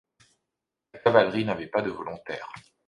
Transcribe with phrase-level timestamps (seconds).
[0.95, 2.51] La cavalerie n'avait pas de volontaires.